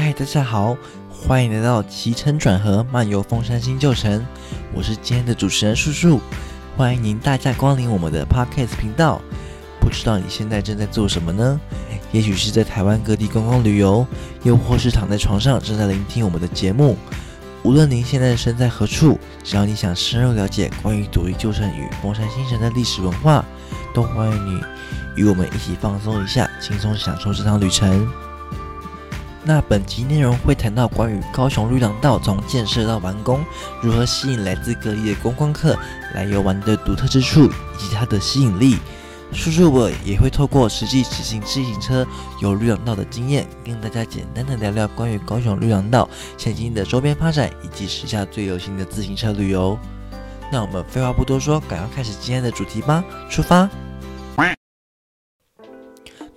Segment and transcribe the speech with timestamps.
[0.00, 0.76] 嗨，大家好，
[1.10, 4.24] 欢迎来到起承转合漫游凤山新旧城，
[4.72, 6.20] 我是今天的主持人叔叔，
[6.76, 9.20] 欢迎您大驾光临我们的 Podcast 频道。
[9.80, 11.60] 不知道你现在正在做什么呢？
[12.12, 14.06] 也许是在台湾各地观光旅游，
[14.44, 16.96] 又或是躺在床上正在聆听我们的节目。
[17.64, 23.44] 无论您现在身在何处，只要你想深入了解关于独立旧城与凤山新城的历史文化，
[23.92, 24.62] 都欢迎你
[25.16, 28.08] 与我们一起放松一下，轻松享受这趟旅程。
[29.44, 33.42] 那本集内容会谈到关于高雄绿廊道从建设到完工，
[33.82, 35.78] 如何吸引来自各地的观光客
[36.14, 38.78] 来游玩的独特之处以及它的吸引力。
[39.32, 42.06] 叔叔我也会透过实际骑行自行车
[42.40, 49.78] 游绿廊道的经验，跟大家简单的聊聊关于高雄绿廊道现今的周边发展以及时下最流行的自行车旅游。
[50.50, 53.68] 那我们废话不多说，赶快开始今天的主题吧，出发！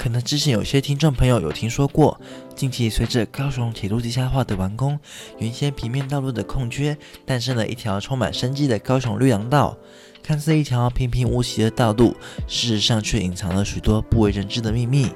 [0.00, 2.18] 可能之前有些听众朋友有听说过，
[2.56, 4.98] 近期随着高雄铁路地下化的完工，
[5.38, 9.76] 原先平面道路的空缺，诞生了一条充满生机的高雄绿廊道。
[10.22, 15.10] 看似一条平平无奇的道路，事实上却隐藏了许多不为人知的秘密。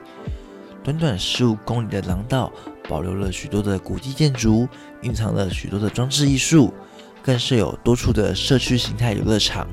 [0.82, 2.52] 短短十五公里的廊道，
[2.86, 4.68] 保留了许多的古迹建筑，
[5.00, 6.74] 蕴藏了许多的装置艺术，
[7.22, 9.66] 更是有多处的社区形态游乐场。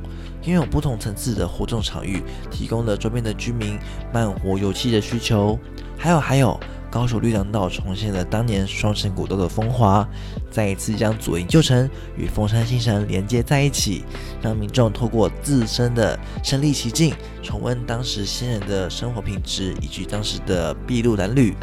[0.44, 3.78] 拥有不同层次的活动场域，提供了周边的居民
[4.14, 5.58] 慢活游憩的需求。
[5.98, 10.08] 还有还有，高雄绿廊道重现了当年双城古道的风华，
[10.50, 14.04] 再一次将左营旧城与凤山新城连接在一起，
[14.42, 21.56] 让民众透过自身的身临其境，重温当时先人的生活品质以及当时的筚路蓝缕。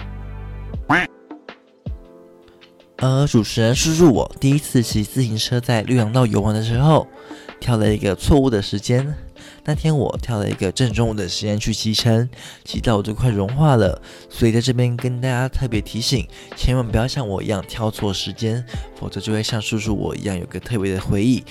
[2.98, 7.06] 而主持人叔叔我第一次骑自行车在绿廊道游玩的时候。
[7.60, 9.16] 跳了一个错误的时间，
[9.64, 12.28] 那天我跳了一个正中午的时间去骑车，
[12.64, 14.00] 骑到我都快融化了。
[14.30, 16.24] 所以在这边跟大家特别提醒，
[16.56, 18.64] 千万不要像我一样挑错时间，
[18.94, 21.42] 否则就会像叔叔我一样有个特别的回忆。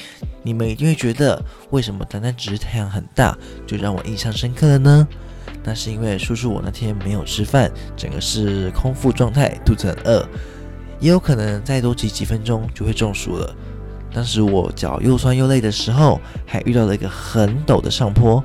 [0.43, 5.05] 你们一定会觉得，为什么单单只是太阳很大，就让我印象深刻了呢？
[5.65, 10.25] 那是因为叔叔我那天没有吃饭，整个是空腹状态，肚子很饿，
[10.99, 13.55] 也有可能再多骑几分钟就会中暑了。
[14.13, 18.43] 当时我脚又酸又累的时候，还遇到了一个很陡的上坡。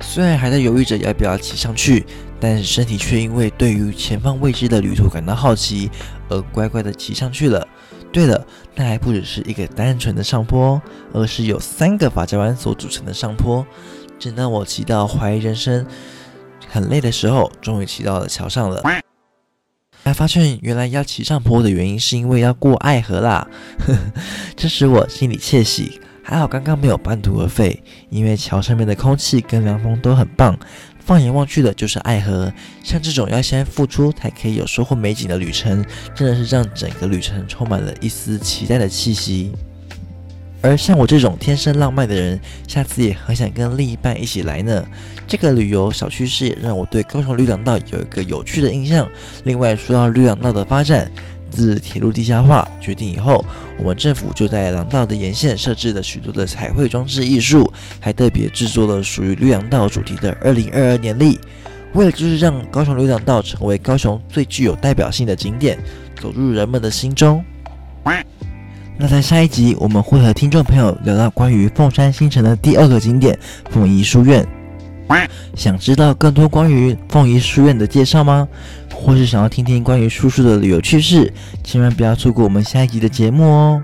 [0.00, 2.04] 虽然还在犹豫着要不要骑上去，
[2.40, 5.90] 但是身体却因为对于前方未知的旅途感到好奇，
[6.28, 7.68] 而乖乖的骑上去了。
[8.10, 8.44] 对了，
[8.74, 10.80] 那还不只是一个单纯的上坡，
[11.12, 13.64] 而是有三个法家湾所组成的上坡。
[14.18, 15.86] 正当我骑到怀疑人生、
[16.68, 18.82] 很累的时候，终于骑到了桥上了。
[20.04, 23.46] 才发现，原来要骑上坡的原因是因为要过爱河啦，
[24.56, 26.00] 这使我心里窃喜。
[26.22, 30.56] 还好刚刚没有半途而废，因为桥上面的空气跟凉风都很棒，
[30.98, 32.52] 放眼望去的就是爱河。
[32.84, 35.84] 像这种要先付出才可以有收获美景的旅程，
[36.14, 39.52] 真的是让整个旅程充满了一丝期待的气息。
[40.62, 42.38] 而像我这种天生浪漫的人，
[42.68, 44.84] 下次也很想跟另一半一起来呢。
[45.26, 49.08] 这个旅游小趋势也让我对高雄绿廊道有一个有趣的印象。
[49.44, 51.10] 另外，说到绿廊道的发展，
[51.50, 53.42] 自铁路地下化决定以后，
[53.78, 61.40] 我们政府就在廊道的沿线设置了许多的彩绘装置艺术，还特别制作了属于绿廊道主题的二零二二年历，
[61.94, 65.78] 为了就是让高雄绿廊道成为高雄最具有代表性的景点，
[66.20, 67.42] 走入人们的心中。
[69.02, 73.36] 那在下一集，我们会和听众朋友聊到关于凤山新城的第二个景点
[73.70, 74.46] 凤仪书院。
[75.56, 78.46] 想知道更多关于凤仪书院的介绍吗？
[78.94, 81.32] 或是想要听听关于叔叔的旅游趣事？
[81.64, 83.82] 千万不要错过我们下一集的节目哦！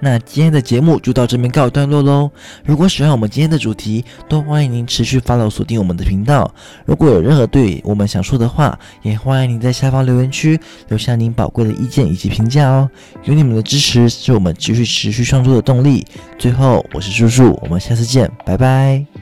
[0.00, 2.30] 那今天的节目就到这边告一段落喽。
[2.64, 6.52] 如果喜欢我们今天的主题，都欢迎您持续 follow 锁定我们的频道。
[6.84, 12.90] 如果有任何对我们想说的话，也欢迎您在下方留言区留下您宝贵的意见以及评价哦。
[13.24, 16.06] 有你们的支持，是我们继续持续创作的动力。
[16.38, 19.13] 最后，我是叔叔，我们下次见，拜拜。